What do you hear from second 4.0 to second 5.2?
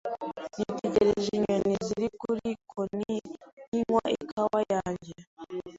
ikawa yanjye.